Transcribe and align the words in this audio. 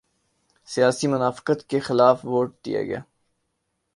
سیاسی 0.67 1.07
منافقت 1.07 1.69
کے 1.69 1.79
خلاف 1.79 2.25
ووٹ 2.25 2.55
دیا 2.65 2.79
ہے۔ 2.79 3.01